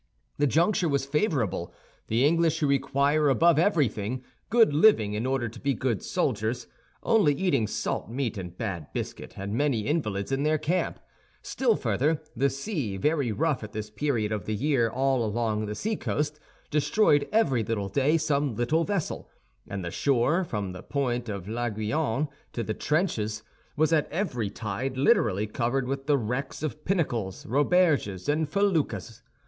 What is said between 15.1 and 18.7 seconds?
along the sea coast, destroyed every day some